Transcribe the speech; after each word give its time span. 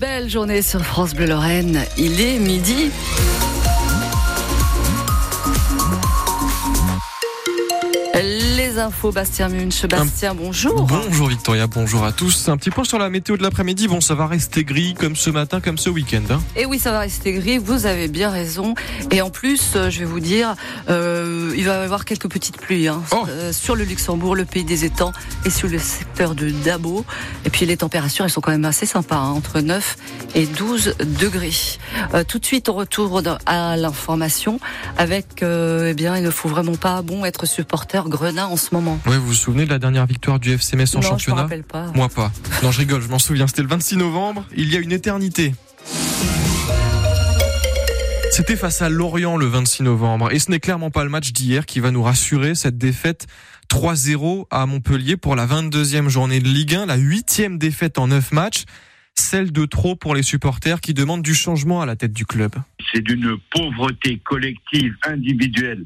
Belle 0.00 0.28
journée 0.28 0.60
sur 0.60 0.84
France 0.84 1.14
Bleu 1.14 1.26
Lorraine. 1.26 1.78
Il 1.96 2.20
est 2.20 2.40
midi. 2.40 2.90
Les 8.74 8.80
infos, 8.80 9.12
Bastien 9.12 9.48
Munch. 9.48 9.86
Bastien, 9.86 10.34
bonjour. 10.34 10.82
Bonjour 10.82 11.28
Victoria, 11.28 11.68
bonjour 11.68 12.02
à 12.04 12.10
tous. 12.10 12.48
Un 12.48 12.56
petit 12.56 12.70
point 12.70 12.82
sur 12.82 12.98
la 12.98 13.08
météo 13.08 13.36
de 13.36 13.42
l'après-midi. 13.42 13.86
Bon, 13.86 14.00
ça 14.00 14.16
va 14.16 14.26
rester 14.26 14.64
gris 14.64 14.94
comme 14.94 15.14
ce 15.14 15.30
matin, 15.30 15.60
comme 15.60 15.78
ce 15.78 15.90
week-end. 15.90 16.22
Hein. 16.28 16.40
Et 16.56 16.66
oui, 16.66 16.80
ça 16.80 16.90
va 16.90 16.98
rester 16.98 17.32
gris. 17.34 17.58
Vous 17.58 17.86
avez 17.86 18.08
bien 18.08 18.30
raison. 18.30 18.74
Et 19.12 19.22
en 19.22 19.30
plus, 19.30 19.74
euh, 19.76 19.90
je 19.90 20.00
vais 20.00 20.04
vous 20.04 20.18
dire, 20.18 20.56
euh, 20.88 21.52
il 21.56 21.64
va 21.64 21.82
y 21.82 21.84
avoir 21.84 22.04
quelques 22.04 22.28
petites 22.28 22.56
pluies 22.56 22.88
hein, 22.88 23.00
Oh. 23.12 23.24
euh, 23.28 23.52
sur 23.52 23.76
le 23.76 23.84
Luxembourg, 23.84 24.34
le 24.34 24.44
pays 24.44 24.64
des 24.64 24.84
étangs 24.84 25.12
et 25.44 25.50
sur 25.50 25.68
le 25.68 25.78
secteur 25.78 26.34
de 26.34 26.50
Dabo. 26.50 27.04
Et 27.44 27.50
puis 27.50 27.66
les 27.66 27.76
températures, 27.76 28.24
elles 28.24 28.30
sont 28.32 28.40
quand 28.40 28.50
même 28.50 28.64
assez 28.64 28.86
sympas, 28.86 29.16
hein, 29.18 29.30
entre 29.30 29.60
9 29.60 29.96
et 30.34 30.46
12 30.46 30.96
degrés. 31.20 31.52
Euh, 32.12 32.24
tout 32.24 32.40
de 32.40 32.44
suite, 32.44 32.68
on 32.68 32.74
retourne 32.74 33.38
à 33.46 33.76
l'information 33.76 34.58
avec, 34.98 35.44
euh, 35.44 35.90
eh 35.90 35.94
bien, 35.94 36.16
il 36.16 36.24
ne 36.24 36.30
faut 36.30 36.48
vraiment 36.48 36.74
pas 36.74 37.02
bon 37.02 37.24
être 37.24 37.46
supporter 37.46 38.08
Grenat 38.08 38.48
en 38.48 38.56
ce 38.64 38.74
moment. 38.74 38.98
Ouais, 39.06 39.18
vous 39.18 39.26
vous 39.26 39.34
souvenez 39.34 39.64
de 39.64 39.70
la 39.70 39.78
dernière 39.78 40.06
victoire 40.06 40.40
du 40.40 40.52
FC 40.52 40.76
Metz 40.76 40.94
en 40.94 40.98
non, 40.98 41.02
je 41.02 41.08
championnat 41.08 41.42
rappelle 41.42 41.64
pas. 41.64 41.92
Moi 41.94 42.08
pas. 42.08 42.32
Non, 42.62 42.70
je 42.70 42.78
rigole, 42.78 43.02
je 43.02 43.08
m'en 43.08 43.18
souviens. 43.18 43.46
C'était 43.46 43.62
le 43.62 43.68
26 43.68 43.96
novembre, 43.96 44.44
il 44.56 44.72
y 44.72 44.76
a 44.76 44.80
une 44.80 44.92
éternité. 44.92 45.54
C'était 48.30 48.56
face 48.56 48.82
à 48.82 48.88
Lorient 48.88 49.36
le 49.36 49.46
26 49.46 49.84
novembre. 49.84 50.32
Et 50.32 50.38
ce 50.38 50.50
n'est 50.50 50.58
clairement 50.58 50.90
pas 50.90 51.04
le 51.04 51.10
match 51.10 51.32
d'hier 51.32 51.66
qui 51.66 51.78
va 51.78 51.92
nous 51.92 52.02
rassurer. 52.02 52.54
Cette 52.54 52.78
défaite 52.78 53.26
3-0 53.70 54.46
à 54.50 54.66
Montpellier 54.66 55.16
pour 55.16 55.36
la 55.36 55.46
22e 55.46 56.08
journée 56.08 56.40
de 56.40 56.48
Ligue 56.48 56.74
1, 56.74 56.86
la 56.86 56.96
huitième 56.96 57.58
défaite 57.58 57.98
en 57.98 58.08
9 58.08 58.32
matchs. 58.32 58.64
Celle 59.16 59.52
de 59.52 59.64
trop 59.64 59.94
pour 59.94 60.14
les 60.14 60.22
supporters 60.22 60.80
qui 60.80 60.92
demandent 60.92 61.22
du 61.22 61.34
changement 61.34 61.80
à 61.80 61.86
la 61.86 61.94
tête 61.96 62.12
du 62.12 62.26
club. 62.26 62.52
c'est 62.92 63.00
d'une 63.00 63.36
pauvreté 63.50 64.18
collective, 64.18 64.94
individuelle, 65.04 65.84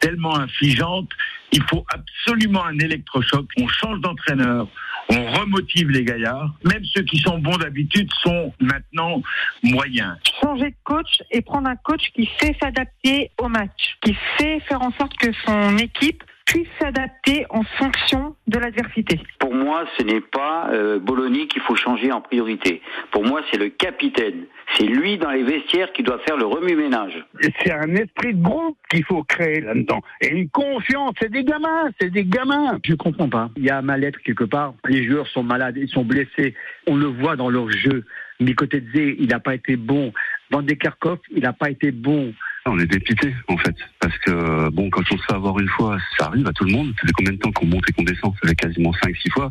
tellement 0.00 0.36
infligeante. 0.36 1.08
Il 1.52 1.62
faut 1.64 1.84
absolument 1.92 2.64
un 2.64 2.78
électrochoc. 2.78 3.46
On 3.58 3.66
change 3.68 4.00
d'entraîneur, 4.00 4.68
on 5.08 5.32
remotive 5.32 5.90
les 5.90 6.04
gaillards. 6.04 6.54
Même 6.64 6.84
ceux 6.94 7.02
qui 7.02 7.18
sont 7.18 7.38
bons 7.38 7.56
d'habitude 7.56 8.08
sont 8.22 8.52
maintenant 8.60 9.22
moyens. 9.62 10.16
changer 10.40 10.70
de 10.70 10.76
coach 10.84 11.22
et 11.30 11.42
prendre 11.42 11.68
un 11.68 11.76
coach 11.76 12.10
qui 12.14 12.28
sait 12.40 12.56
s'adapter 12.60 13.30
au 13.38 13.48
match, 13.48 13.96
qui 14.02 14.16
sait 14.38 14.60
faire 14.68 14.82
en 14.82 14.92
sorte 14.92 15.16
que 15.16 15.32
son 15.46 15.78
équipe 15.78 16.22
puisse 16.48 16.68
s'adapter 16.80 17.44
en 17.50 17.62
fonction 17.62 18.34
de 18.46 18.58
l'adversité. 18.58 19.20
Pour 19.38 19.54
moi, 19.54 19.84
ce 19.98 20.02
n'est 20.02 20.22
pas 20.22 20.70
euh, 20.72 20.98
Bologna 20.98 21.44
qu'il 21.46 21.60
faut 21.62 21.76
changer 21.76 22.10
en 22.10 22.22
priorité. 22.22 22.80
Pour 23.12 23.22
moi, 23.22 23.42
c'est 23.50 23.58
le 23.58 23.68
capitaine. 23.68 24.46
C'est 24.74 24.86
lui 24.86 25.18
dans 25.18 25.30
les 25.30 25.42
vestiaires 25.42 25.92
qui 25.92 26.02
doit 26.02 26.18
faire 26.20 26.38
le 26.38 26.46
remue-ménage. 26.46 27.22
c'est 27.62 27.70
un 27.70 27.94
esprit 27.94 28.34
de 28.34 28.42
groupe 28.42 28.78
qu'il 28.90 29.04
faut 29.04 29.22
créer 29.24 29.60
là-dedans. 29.60 30.00
Et 30.22 30.28
une 30.28 30.48
confiance, 30.48 31.12
c'est 31.20 31.30
des 31.30 31.44
gamins, 31.44 31.90
c'est 32.00 32.10
des 32.10 32.24
gamins. 32.24 32.78
Je 32.82 32.94
comprends 32.94 33.28
pas. 33.28 33.50
Il 33.56 33.64
y 33.64 33.70
a 33.70 33.78
un 33.78 33.82
mal-être 33.82 34.18
quelque 34.20 34.44
part. 34.44 34.72
Les 34.86 35.04
joueurs 35.06 35.26
sont 35.28 35.42
malades, 35.42 35.76
ils 35.76 35.88
sont 35.88 36.04
blessés. 36.04 36.54
On 36.86 36.96
le 36.96 37.06
voit 37.06 37.36
dans 37.36 37.50
leur 37.50 37.70
jeu. 37.70 38.04
Mikotedze, 38.40 38.94
il 38.94 39.28
n'a 39.28 39.40
pas 39.40 39.54
été 39.54 39.76
bon. 39.76 40.12
Van 40.50 40.62
de 40.62 40.72
Kerkhoff, 40.72 41.18
il 41.30 41.42
n'a 41.42 41.52
pas 41.52 41.68
été 41.68 41.90
bon. 41.90 42.32
On 42.70 42.78
est 42.78 42.86
dépité 42.86 43.34
en 43.48 43.56
fait, 43.56 43.74
parce 44.00 44.16
que 44.18 44.68
bon, 44.70 44.90
quand 44.90 45.02
on 45.10 45.16
se 45.16 45.22
fait 45.24 45.34
avoir 45.34 45.58
une 45.58 45.68
fois, 45.68 45.98
ça 46.18 46.26
arrive 46.26 46.46
à 46.46 46.52
tout 46.52 46.64
le 46.64 46.72
monde. 46.72 46.92
Ça 47.00 47.06
fait 47.06 47.12
combien 47.16 47.32
de 47.32 47.38
temps 47.38 47.52
qu'on 47.52 47.66
monte 47.66 47.88
et 47.88 47.92
qu'on 47.92 48.02
descend 48.02 48.34
Ça 48.42 48.48
fait 48.48 48.54
quasiment 48.54 48.92
5-6 48.92 49.32
fois. 49.32 49.50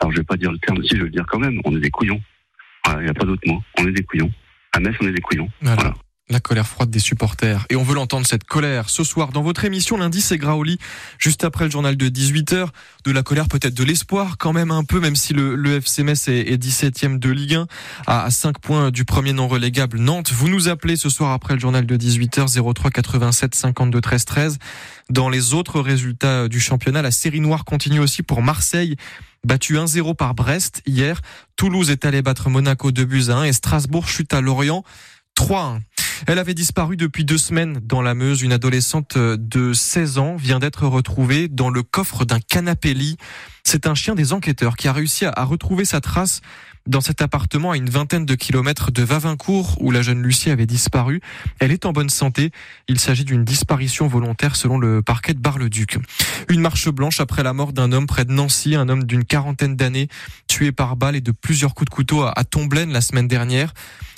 Alors 0.00 0.12
je 0.12 0.18
vais 0.18 0.24
pas 0.24 0.36
dire 0.36 0.50
le 0.50 0.58
terme, 0.58 0.82
si 0.82 0.90
je 0.90 0.96
vais 0.96 1.04
le 1.04 1.10
dire 1.10 1.26
quand 1.28 1.38
même. 1.38 1.60
On 1.64 1.76
est 1.76 1.80
des 1.80 1.90
couillons. 1.90 2.20
Voilà, 2.84 3.00
il 3.00 3.04
n'y 3.04 3.10
a 3.10 3.14
pas 3.14 3.24
d'autre 3.24 3.42
mot. 3.46 3.62
On 3.78 3.86
est 3.86 3.92
des 3.92 4.02
couillons. 4.02 4.30
À 4.72 4.80
Metz, 4.80 4.94
on 5.00 5.06
est 5.06 5.12
des 5.12 5.20
couillons. 5.20 5.48
Voilà. 5.60 5.76
Voilà. 5.76 5.94
La 6.30 6.40
colère 6.40 6.66
froide 6.66 6.88
des 6.88 7.00
supporters. 7.00 7.66
Et 7.68 7.76
on 7.76 7.82
veut 7.82 7.94
l'entendre, 7.94 8.26
cette 8.26 8.44
colère. 8.44 8.88
Ce 8.88 9.04
soir, 9.04 9.30
dans 9.30 9.42
votre 9.42 9.66
émission, 9.66 9.98
lundi, 9.98 10.22
c'est 10.22 10.38
Graoli, 10.38 10.78
juste 11.18 11.44
après 11.44 11.66
le 11.66 11.70
journal 11.70 11.98
de 11.98 12.08
18h. 12.08 12.68
De 13.04 13.12
la 13.12 13.22
colère, 13.22 13.46
peut-être 13.46 13.74
de 13.74 13.84
l'espoir, 13.84 14.38
quand 14.38 14.54
même 14.54 14.70
un 14.70 14.84
peu, 14.84 15.00
même 15.00 15.16
si 15.16 15.34
le, 15.34 15.54
le 15.54 15.76
FC 15.76 16.02
Metz 16.02 16.28
est, 16.28 16.50
est 16.50 16.56
17e 16.56 17.18
de 17.18 17.28
Ligue 17.28 17.56
1, 17.56 17.66
à, 18.06 18.24
à 18.24 18.30
5 18.30 18.58
points 18.58 18.90
du 18.90 19.04
premier 19.04 19.34
non 19.34 19.48
relégable 19.48 19.98
Nantes. 19.98 20.32
Vous 20.32 20.48
nous 20.48 20.68
appelez 20.68 20.96
ce 20.96 21.10
soir 21.10 21.32
après 21.32 21.52
le 21.52 21.60
journal 21.60 21.84
de 21.84 21.94
18h, 21.94 22.72
03 22.72 22.90
87 22.90 23.54
52 23.54 24.00
13 24.00 24.24
13. 24.24 24.58
Dans 25.10 25.28
les 25.28 25.52
autres 25.52 25.78
résultats 25.78 26.48
du 26.48 26.58
championnat, 26.58 27.02
la 27.02 27.10
série 27.10 27.40
noire 27.40 27.66
continue 27.66 28.00
aussi 28.00 28.22
pour 28.22 28.40
Marseille. 28.40 28.96
Battu 29.44 29.76
1-0 29.76 30.16
par 30.16 30.34
Brest 30.34 30.80
hier. 30.86 31.20
Toulouse 31.56 31.90
est 31.90 32.06
allé 32.06 32.22
battre 32.22 32.48
Monaco 32.48 32.92
2 32.92 33.04
buts 33.04 33.24
à 33.28 33.36
1 33.36 33.44
et 33.44 33.52
Strasbourg 33.52 34.08
chute 34.08 34.32
à 34.32 34.40
Lorient 34.40 34.84
3-1. 35.38 35.80
Elle 36.26 36.38
avait 36.38 36.54
disparu 36.54 36.96
depuis 36.96 37.24
deux 37.24 37.38
semaines 37.38 37.80
dans 37.82 38.02
la 38.02 38.14
Meuse. 38.14 38.42
Une 38.42 38.52
adolescente 38.52 39.18
de 39.18 39.72
16 39.72 40.18
ans 40.18 40.36
vient 40.36 40.58
d'être 40.58 40.86
retrouvée 40.86 41.48
dans 41.48 41.70
le 41.70 41.82
coffre 41.82 42.24
d'un 42.24 42.40
canapé-lit. 42.40 43.16
C'est 43.66 43.86
un 43.86 43.94
chien 43.94 44.14
des 44.14 44.32
enquêteurs 44.34 44.76
qui 44.76 44.88
a 44.88 44.92
réussi 44.92 45.24
à- 45.24 45.32
retrouver 45.44 45.84
sa 45.86 46.00
trace 46.02 46.42
dans 46.86 47.00
cet 47.00 47.22
appartement 47.22 47.70
à 47.70 47.78
une 47.78 47.88
vingtaine 47.88 48.26
de 48.26 48.34
kilomètres 48.34 48.90
de 48.92 49.02
Vavincourt 49.02 49.78
où 49.80 49.90
la 49.90 50.02
jeune 50.02 50.22
Lucie 50.22 50.50
avait 50.50 50.66
disparu. 50.66 51.22
Elle 51.60 51.72
est 51.72 51.86
en 51.86 51.92
bonne 51.92 52.10
santé. 52.10 52.50
Il 52.88 53.00
s'agit 53.00 53.24
d'une 53.24 53.42
disparition 53.42 54.06
volontaire 54.06 54.54
selon 54.54 54.76
le 54.78 55.00
parquet 55.00 55.32
de 55.32 55.38
Bar-le-Duc. 55.38 55.96
Une 56.50 56.60
marche 56.60 56.90
blanche 56.90 57.20
après 57.20 57.42
la 57.42 57.54
mort 57.54 57.72
d'un 57.72 57.90
homme 57.92 58.06
près 58.06 58.26
de 58.26 58.32
Nancy, 58.32 58.74
un 58.74 58.90
homme 58.90 59.04
d'une 59.04 59.24
quarantaine 59.24 59.76
d'années 59.76 60.08
tué 60.46 60.70
par 60.70 60.96
balle 60.96 61.16
et 61.16 61.22
de 61.22 61.32
plusieurs 61.32 61.74
coups 61.74 61.88
de 61.90 61.94
couteau 61.94 62.22
à 62.22 62.44
Tomblaine 62.44 62.92
la 62.92 63.00
semaine 63.00 63.28
dernière. 63.28 63.72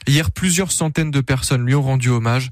Hier, 0.09 0.33
plusieurs 0.33 0.73
centaines 0.73 1.13
de 1.13 1.21
personnes 1.21 1.65
lui 1.65 1.77
ont 1.77 1.83
rendu 1.83 2.09
hommage. 2.09 2.51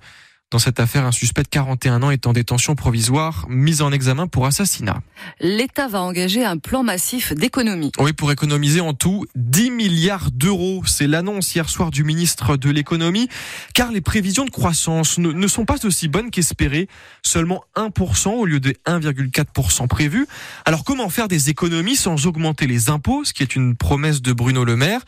Dans 0.55 0.61
cette 0.61 0.79
affaire, 0.79 1.05
un 1.05 1.11
suspect 1.11 1.43
de 1.43 1.49
41 1.49 2.05
ans 2.05 2.13
est 2.13 2.29
en 2.29 2.33
détention 2.33 2.77
provisoire, 2.77 3.45
mis 3.49 3.83
en 3.83 3.91
examen 3.91 4.29
pour 4.29 4.47
assassinat. 4.47 5.01
L'État 5.41 5.89
va 5.89 6.01
engager 6.01 6.45
un 6.45 6.59
plan 6.59 6.85
massif 6.85 7.33
d'économie. 7.33 7.91
Oui, 7.99 8.13
pour 8.13 8.31
économiser 8.31 8.81
en 8.81 8.95
tout 8.95 9.27
10 9.35 9.73
milliards 9.73 10.31
d'euros. 10.31 10.85
C'est 10.87 11.09
l'annonce 11.09 11.53
hier 11.57 11.69
soir 11.69 11.91
du 11.91 12.05
ministre 12.05 12.57
de 12.57 12.71
l'économie, 12.71 13.29
car 13.75 13.91
les 13.91 14.01
prévisions 14.01 14.45
de 14.45 14.51
croissance 14.51 15.19
ne, 15.19 15.33
ne 15.33 15.47
sont 15.49 15.65
pas 15.65 15.85
aussi 15.85 16.07
bonnes 16.07 16.31
qu'espérées. 16.31 16.87
Seulement 17.23 17.65
1% 17.75 18.29
au 18.29 18.45
lieu 18.45 18.61
de 18.61 18.77
1,4% 18.87 19.89
prévu. 19.89 20.29
Alors 20.67 20.85
comment 20.85 21.09
faire 21.09 21.27
des 21.27 21.51
économies 21.51 21.97
sans 21.97 22.29
augmenter 22.29 22.69
les 22.69 22.91
impôts, 22.91 23.25
ce 23.25 23.33
qui 23.33 23.43
est 23.43 23.57
une 23.57 23.75
promesse 23.75 24.23
de 24.23 24.33
Bruno 24.33 24.65
Le 24.65 24.77
Maire? 24.77 25.01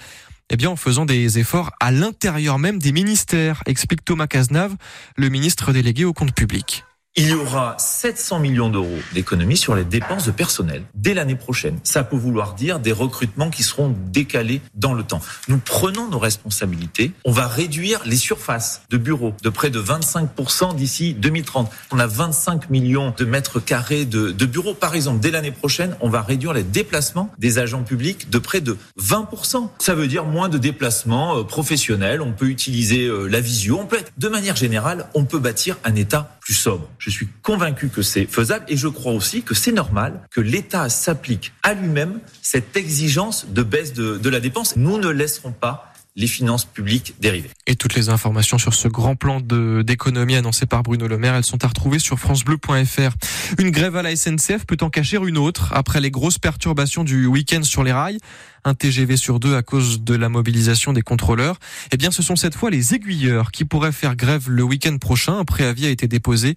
Eh 0.50 0.56
bien, 0.56 0.70
en 0.70 0.76
faisant 0.76 1.04
des 1.04 1.38
efforts 1.38 1.70
à 1.80 1.90
l'intérieur 1.90 2.58
même 2.58 2.78
des 2.78 2.92
ministères, 2.92 3.62
explique 3.66 4.04
Thomas 4.04 4.26
Cazenave, 4.26 4.76
le 5.16 5.28
ministre 5.28 5.72
délégué 5.72 6.04
au 6.04 6.12
compte 6.12 6.34
public. 6.34 6.84
Il 7.19 7.28
y 7.28 7.32
aura 7.32 7.77
700 7.78 8.41
millions 8.41 8.69
d'euros 8.69 8.99
d'économies 9.15 9.56
sur 9.56 9.75
les 9.75 9.84
dépenses 9.84 10.27
de 10.27 10.32
personnel 10.32 10.82
dès 10.94 11.15
l'année 11.15 11.34
prochaine. 11.34 11.78
Ça 11.82 12.04
peut 12.04 12.15
vouloir 12.15 12.53
dire 12.53 12.78
des 12.78 12.93
recrutements 12.93 13.49
qui 13.49 13.62
seront 13.62 13.97
décalés 14.12 14.60
dans 14.75 14.93
le 14.93 15.03
temps. 15.03 15.22
Nous 15.49 15.56
prenons 15.56 16.09
nos 16.09 16.19
responsabilités. 16.19 17.12
On 17.25 17.32
va 17.32 17.47
réduire 17.47 18.03
les 18.05 18.19
surfaces 18.19 18.82
de 18.91 18.99
bureaux 18.99 19.32
de 19.43 19.49
près 19.49 19.71
de 19.71 19.81
25% 19.81 20.76
d'ici 20.76 21.15
2030. 21.15 21.72
On 21.91 21.99
a 21.99 22.06
25 22.06 22.69
millions 22.69 23.15
de 23.16 23.25
mètres 23.25 23.60
carrés 23.60 24.05
de, 24.05 24.32
bureaux. 24.44 24.75
Par 24.75 24.94
exemple, 24.94 25.21
dès 25.21 25.31
l'année 25.31 25.53
prochaine, 25.53 25.97
on 26.03 26.10
va 26.10 26.21
réduire 26.21 26.53
les 26.53 26.65
déplacements 26.65 27.31
des 27.38 27.59
agents 27.59 27.82
publics 27.82 28.28
de 28.28 28.38
près 28.38 28.60
de 28.60 28.76
20%. 29.00 29.71
Ça 29.78 29.94
veut 29.94 30.06
dire 30.06 30.26
moins 30.26 30.50
de 30.50 30.59
déplacements 30.59 31.38
euh, 31.38 31.44
professionnels. 31.44 32.21
On 32.21 32.32
peut 32.32 32.49
utiliser 32.49 33.06
euh, 33.06 33.26
la 33.26 33.41
visio. 33.41 33.78
On 33.81 33.87
peut 33.87 34.00
être, 34.00 34.12
de 34.19 34.28
manière 34.28 34.56
générale, 34.56 35.06
on 35.15 35.25
peut 35.25 35.38
bâtir 35.38 35.78
un 35.82 35.94
État 35.94 36.35
Je 36.48 37.10
suis 37.10 37.28
convaincu 37.42 37.88
que 37.88 38.02
c'est 38.02 38.26
faisable 38.26 38.64
et 38.68 38.76
je 38.76 38.88
crois 38.88 39.12
aussi 39.12 39.42
que 39.42 39.54
c'est 39.54 39.72
normal 39.72 40.20
que 40.30 40.40
l'État 40.40 40.88
s'applique 40.88 41.52
à 41.62 41.74
lui-même 41.74 42.20
cette 42.40 42.76
exigence 42.76 43.48
de 43.48 43.62
baisse 43.62 43.94
de 43.94 44.28
la 44.28 44.40
dépense. 44.40 44.76
Nous 44.76 44.98
ne 44.98 45.08
laisserons 45.08 45.52
pas 45.52 45.92
les 46.16 46.27
finances 46.27 46.65
publiques 46.65 47.15
dériver. 47.21 47.50
Et 47.66 47.76
toutes 47.76 47.94
les 47.94 48.08
informations 48.08 48.58
sur 48.58 48.75
ce 48.75 48.88
grand 48.88 49.17
plan 49.17 49.40
d'économie 49.40 50.35
annoncé 50.35 50.64
par 50.64 50.82
Bruno 50.82 51.06
Le 51.06 51.19
Maire, 51.19 51.35
elles 51.35 51.44
sont 51.44 51.62
à 51.62 51.69
retrouver 51.69 51.99
sur 51.99 52.19
francebleu.fr. 52.19 53.12
Une 53.58 53.70
grève 53.70 53.96
à 53.96 54.02
la 54.02 54.17
SNCF 54.17 54.64
peut 54.67 54.79
en 54.81 54.88
cacher 54.88 55.19
une 55.19 55.38
autre 55.38 55.73
après 55.75 56.00
les 56.00 56.11
grosses 56.11 56.38
perturbations 56.38 57.05
du 57.05 57.26
week-end 57.26 57.62
sur 57.62 57.85
les 57.85 57.93
rails. 57.93 58.19
Un 58.64 58.75
TGV 58.75 59.17
sur 59.17 59.38
deux 59.38 59.55
à 59.55 59.62
cause 59.62 60.02
de 60.02 60.14
la 60.14 60.29
mobilisation 60.29 60.93
des 60.93 61.02
contrôleurs. 61.02 61.58
Eh 61.93 61.96
bien, 61.96 62.11
ce 62.11 62.23
sont 62.23 62.35
cette 62.35 62.55
fois 62.55 62.70
les 62.70 62.94
aiguilleurs 62.94 63.52
qui 63.52 63.64
pourraient 63.64 63.93
faire 63.93 64.17
grève 64.17 64.49
le 64.49 64.62
week-end 64.62 64.96
prochain. 64.99 65.38
Un 65.38 65.44
préavis 65.44 65.87
a 65.87 65.90
été 65.90 66.08
déposé 66.08 66.56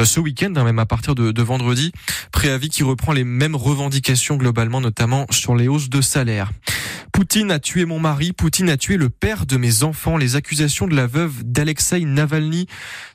euh, 0.00 0.04
ce 0.04 0.20
week-end, 0.20 0.52
hein, 0.56 0.64
même 0.64 0.78
à 0.78 0.86
partir 0.86 1.14
de, 1.14 1.30
de 1.32 1.42
vendredi. 1.42 1.92
Préavis 2.32 2.68
qui 2.68 2.82
reprend 2.82 3.12
les 3.12 3.24
mêmes 3.24 3.56
revendications 3.56 4.36
globalement, 4.36 4.80
notamment 4.80 5.26
sur 5.30 5.54
les 5.54 5.68
hausses 5.68 5.88
de 5.88 6.00
salaire. 6.00 6.50
Poutine 7.18 7.50
a 7.50 7.58
tué 7.58 7.84
mon 7.84 7.98
mari, 7.98 8.32
Poutine 8.32 8.70
a 8.70 8.76
tué 8.76 8.96
le 8.96 9.08
père 9.08 9.44
de 9.44 9.56
mes 9.56 9.82
enfants. 9.82 10.16
Les 10.16 10.36
accusations 10.36 10.86
de 10.86 10.94
la 10.94 11.08
veuve 11.08 11.42
d'Alexei 11.42 12.04
Navalny 12.04 12.68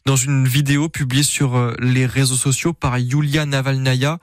dans 0.06 0.18
une 0.18 0.46
vidéo 0.46 0.90
publiée 0.90 1.24
sur 1.24 1.56
euh, 1.56 1.74
les 1.80 2.06
réseaux 2.06 2.36
sociaux 2.36 2.74
par 2.74 2.98
Yulia 2.98 3.46
Navalnaya. 3.46 4.20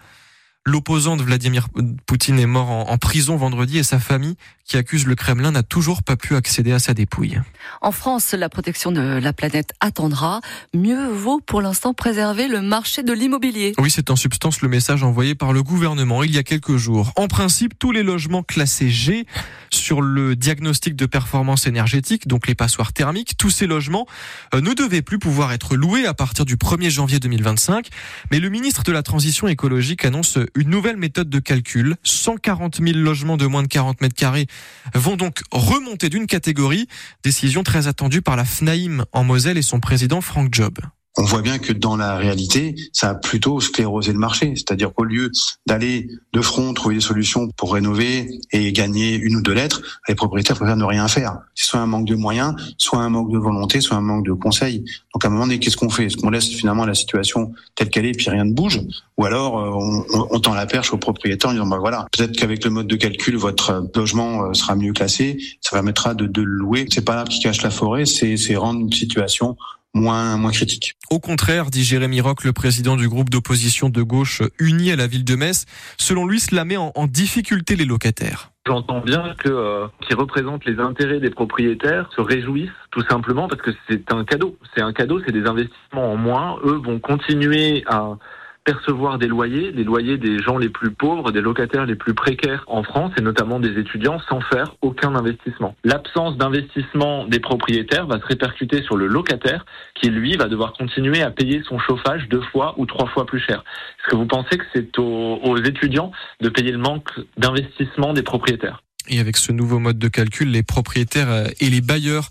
L'opposant 0.66 1.16
de 1.16 1.22
Vladimir 1.22 1.68
Poutine 2.04 2.38
est 2.38 2.44
mort 2.44 2.68
en, 2.68 2.90
en 2.90 2.98
prison 2.98 3.36
vendredi 3.36 3.78
et 3.78 3.82
sa 3.82 3.98
famille, 3.98 4.36
qui 4.70 4.76
accuse 4.76 5.04
le 5.04 5.16
Kremlin 5.16 5.50
n'a 5.50 5.64
toujours 5.64 6.04
pas 6.04 6.14
pu 6.14 6.36
accéder 6.36 6.70
à 6.70 6.78
sa 6.78 6.94
dépouille. 6.94 7.40
En 7.80 7.90
France, 7.90 8.34
la 8.34 8.48
protection 8.48 8.92
de 8.92 9.00
la 9.00 9.32
planète 9.32 9.72
attendra. 9.80 10.40
Mieux 10.74 11.08
vaut 11.08 11.40
pour 11.44 11.60
l'instant 11.60 11.92
préserver 11.92 12.46
le 12.46 12.62
marché 12.62 13.02
de 13.02 13.12
l'immobilier. 13.12 13.72
Oui, 13.78 13.90
c'est 13.90 14.10
en 14.10 14.16
substance 14.16 14.60
le 14.60 14.68
message 14.68 15.02
envoyé 15.02 15.34
par 15.34 15.52
le 15.52 15.64
gouvernement 15.64 16.22
il 16.22 16.32
y 16.32 16.38
a 16.38 16.44
quelques 16.44 16.76
jours. 16.76 17.12
En 17.16 17.26
principe, 17.26 17.80
tous 17.80 17.90
les 17.90 18.04
logements 18.04 18.44
classés 18.44 18.90
G 18.90 19.26
sur 19.70 20.02
le 20.02 20.36
diagnostic 20.36 20.94
de 20.94 21.06
performance 21.06 21.66
énergétique, 21.66 22.28
donc 22.28 22.46
les 22.46 22.54
passoires 22.54 22.92
thermiques, 22.92 23.36
tous 23.36 23.50
ces 23.50 23.66
logements 23.66 24.06
euh, 24.54 24.60
ne 24.60 24.72
devaient 24.72 25.02
plus 25.02 25.18
pouvoir 25.18 25.52
être 25.52 25.74
loués 25.74 26.06
à 26.06 26.14
partir 26.14 26.44
du 26.44 26.54
1er 26.54 26.90
janvier 26.90 27.18
2025. 27.18 27.88
Mais 28.30 28.38
le 28.38 28.48
ministre 28.48 28.84
de 28.84 28.92
la 28.92 29.02
Transition 29.02 29.48
écologique 29.48 30.04
annonce 30.04 30.38
une 30.54 30.70
nouvelle 30.70 30.96
méthode 30.96 31.28
de 31.28 31.40
calcul. 31.40 31.96
140 32.04 32.80
000 32.80 32.98
logements 32.98 33.36
de 33.36 33.46
moins 33.46 33.64
de 33.64 33.68
40 33.68 34.00
mètres 34.00 34.14
carrés 34.14 34.46
vont 34.94 35.16
donc 35.16 35.42
remonter 35.50 36.08
d'une 36.08 36.26
catégorie. 36.26 36.88
Décision 37.22 37.62
très 37.62 37.86
attendue 37.86 38.22
par 38.22 38.36
la 38.36 38.44
FNAIM 38.44 39.04
en 39.12 39.24
Moselle 39.24 39.58
et 39.58 39.62
son 39.62 39.80
président 39.80 40.20
Franck 40.20 40.54
Job 40.54 40.78
on 41.16 41.24
voit 41.24 41.42
bien 41.42 41.58
que 41.58 41.72
dans 41.72 41.96
la 41.96 42.16
réalité, 42.16 42.74
ça 42.92 43.10
a 43.10 43.14
plutôt 43.14 43.60
sclérosé 43.60 44.12
le 44.12 44.18
marché. 44.18 44.54
C'est-à-dire 44.54 44.94
qu'au 44.94 45.04
lieu 45.04 45.30
d'aller 45.66 46.08
de 46.32 46.40
front 46.40 46.72
trouver 46.72 46.96
des 46.96 47.00
solutions 47.00 47.48
pour 47.56 47.74
rénover 47.74 48.40
et 48.52 48.72
gagner 48.72 49.16
une 49.16 49.36
ou 49.36 49.42
deux 49.42 49.52
lettres, 49.52 49.82
les 50.08 50.14
propriétaires 50.14 50.56
préfèrent 50.56 50.76
ne 50.76 50.84
rien 50.84 51.08
faire. 51.08 51.38
C'est 51.54 51.66
soit 51.66 51.80
un 51.80 51.86
manque 51.86 52.06
de 52.06 52.14
moyens, 52.14 52.54
soit 52.78 53.00
un 53.00 53.08
manque 53.08 53.32
de 53.32 53.38
volonté, 53.38 53.80
soit 53.80 53.96
un 53.96 54.02
manque 54.02 54.24
de 54.24 54.32
conseils. 54.32 54.84
Donc 55.12 55.24
à 55.24 55.28
un 55.28 55.30
moment 55.30 55.46
donné, 55.46 55.58
qu'est-ce 55.58 55.76
qu'on 55.76 55.90
fait? 55.90 56.06
Est-ce 56.06 56.16
qu'on 56.16 56.30
laisse 56.30 56.48
finalement 56.48 56.86
la 56.86 56.94
situation 56.94 57.52
telle 57.74 57.90
qu'elle 57.90 58.06
est 58.06 58.10
et 58.10 58.14
puis 58.14 58.30
rien 58.30 58.44
ne 58.44 58.52
bouge? 58.52 58.80
Ou 59.18 59.24
alors 59.24 59.58
euh, 59.58 60.26
on, 60.30 60.40
tend 60.40 60.54
la 60.54 60.66
perche 60.66 60.92
aux 60.92 60.98
propriétaires 60.98 61.50
en 61.50 61.52
disant 61.52 61.66
bah 61.66 61.78
voilà, 61.78 62.06
peut-être 62.16 62.36
qu'avec 62.36 62.64
le 62.64 62.70
mode 62.70 62.86
de 62.86 62.96
calcul, 62.96 63.36
votre 63.36 63.84
logement 63.94 64.44
euh, 64.44 64.54
sera 64.54 64.76
mieux 64.76 64.92
classé, 64.92 65.38
ça 65.60 65.72
permettra 65.72 66.14
de, 66.14 66.26
de 66.26 66.40
le 66.40 66.52
louer. 66.52 66.86
C'est 66.90 67.04
pas 67.04 67.16
là 67.16 67.24
qui 67.24 67.40
cache 67.40 67.62
la 67.62 67.70
forêt, 67.70 68.06
c'est 68.06 68.56
rendre 68.56 68.80
une 68.80 68.92
situation 68.92 69.56
moins, 69.94 70.36
moins 70.36 70.52
critique. 70.52 70.96
Au 71.10 71.18
contraire, 71.18 71.66
dit 71.66 71.84
Jérémy 71.84 72.20
Rock, 72.20 72.44
le 72.44 72.52
président 72.52 72.96
du 72.96 73.08
groupe 73.08 73.30
d'opposition 73.30 73.88
de 73.88 74.02
gauche 74.02 74.42
uni 74.58 74.90
à 74.92 74.96
la 74.96 75.06
ville 75.06 75.24
de 75.24 75.34
Metz, 75.34 75.66
selon 75.98 76.26
lui, 76.26 76.40
cela 76.40 76.64
met 76.64 76.76
en, 76.76 76.92
en 76.94 77.06
difficulté 77.06 77.76
les 77.76 77.84
locataires. 77.84 78.50
J'entends 78.66 79.00
bien 79.00 79.34
que 79.38 79.48
euh, 79.48 79.86
qui 80.06 80.14
représentent 80.14 80.64
les 80.66 80.78
intérêts 80.78 81.18
des 81.18 81.30
propriétaires 81.30 82.08
se 82.14 82.20
réjouissent 82.20 82.68
tout 82.90 83.02
simplement 83.08 83.48
parce 83.48 83.62
que 83.62 83.70
c'est 83.88 84.12
un 84.12 84.24
cadeau. 84.24 84.56
C'est 84.74 84.82
un 84.82 84.92
cadeau, 84.92 85.20
c'est 85.24 85.32
des 85.32 85.46
investissements 85.46 86.12
en 86.12 86.16
moins. 86.16 86.58
Eux 86.64 86.80
vont 86.84 87.00
continuer 87.00 87.82
à 87.86 88.16
percevoir 88.64 89.18
des 89.18 89.26
loyers, 89.26 89.72
les 89.72 89.84
loyers 89.84 90.18
des 90.18 90.38
gens 90.38 90.58
les 90.58 90.68
plus 90.68 90.90
pauvres, 90.90 91.32
des 91.32 91.40
locataires 91.40 91.86
les 91.86 91.94
plus 91.94 92.14
précaires 92.14 92.64
en 92.66 92.82
France 92.82 93.12
et 93.18 93.22
notamment 93.22 93.60
des 93.60 93.78
étudiants 93.78 94.20
sans 94.28 94.40
faire 94.40 94.76
aucun 94.82 95.14
investissement. 95.14 95.74
L'absence 95.84 96.36
d'investissement 96.36 97.26
des 97.26 97.40
propriétaires 97.40 98.06
va 98.06 98.20
se 98.20 98.26
répercuter 98.26 98.82
sur 98.82 98.96
le 98.96 99.06
locataire 99.06 99.64
qui 99.94 100.10
lui 100.10 100.36
va 100.36 100.48
devoir 100.48 100.72
continuer 100.74 101.22
à 101.22 101.30
payer 101.30 101.62
son 101.68 101.78
chauffage 101.78 102.28
deux 102.28 102.42
fois 102.52 102.74
ou 102.76 102.86
trois 102.86 103.06
fois 103.08 103.26
plus 103.26 103.40
cher. 103.40 103.64
Est-ce 103.98 104.10
que 104.10 104.16
vous 104.16 104.26
pensez 104.26 104.58
que 104.58 104.64
c'est 104.74 104.98
aux, 104.98 105.40
aux 105.42 105.56
étudiants 105.56 106.12
de 106.40 106.48
payer 106.48 106.72
le 106.72 106.78
manque 106.78 107.10
d'investissement 107.36 108.12
des 108.12 108.22
propriétaires? 108.22 108.82
Et 109.08 109.18
avec 109.18 109.36
ce 109.36 109.52
nouveau 109.52 109.78
mode 109.78 109.98
de 109.98 110.08
calcul, 110.08 110.50
les 110.50 110.62
propriétaires 110.62 111.48
et 111.58 111.70
les 111.70 111.80
bailleurs 111.80 112.28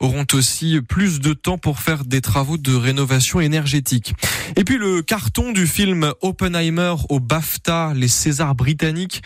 auront 0.00 0.26
aussi 0.32 0.80
plus 0.80 1.20
de 1.20 1.34
temps 1.34 1.58
pour 1.58 1.78
faire 1.78 2.04
des 2.04 2.20
travaux 2.20 2.56
de 2.56 2.74
rénovation 2.74 3.40
énergétique. 3.40 4.14
Et 4.56 4.64
puis 4.64 4.78
le 4.78 5.02
carton 5.02 5.52
du 5.52 5.66
film 5.66 6.12
Oppenheimer 6.22 6.94
au 7.08 7.20
BAFTA, 7.20 7.92
les 7.94 8.08
Césars 8.08 8.54
britanniques. 8.54 9.22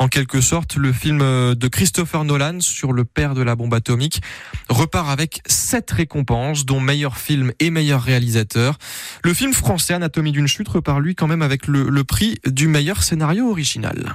En 0.00 0.08
quelque 0.08 0.40
sorte, 0.40 0.76
le 0.76 0.92
film 0.92 1.20
de 1.20 1.68
Christopher 1.68 2.24
Nolan 2.24 2.60
sur 2.60 2.92
le 2.92 3.04
père 3.04 3.34
de 3.34 3.42
la 3.42 3.54
bombe 3.54 3.74
atomique 3.74 4.22
repart 4.68 5.08
avec 5.08 5.40
sept 5.46 5.90
récompenses, 5.92 6.66
dont 6.66 6.80
meilleur 6.80 7.16
film 7.16 7.52
et 7.60 7.70
meilleur 7.70 8.02
réalisateur. 8.02 8.78
Le 9.22 9.32
film 9.32 9.52
français 9.52 9.94
Anatomie 9.94 10.32
d'une 10.32 10.48
chute 10.48 10.68
repart 10.68 11.00
lui 11.00 11.14
quand 11.14 11.28
même 11.28 11.42
avec 11.42 11.68
le, 11.68 11.88
le 11.88 12.04
prix 12.04 12.38
du 12.44 12.66
meilleur 12.66 13.04
scénario 13.04 13.48
original. 13.48 14.12